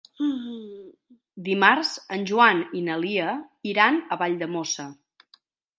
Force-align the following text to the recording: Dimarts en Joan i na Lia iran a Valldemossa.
Dimarts 1.49 1.91
en 2.17 2.25
Joan 2.31 2.65
i 2.81 2.83
na 2.89 2.99
Lia 3.05 3.37
iran 3.75 4.03
a 4.17 4.23
Valldemossa. 4.25 4.93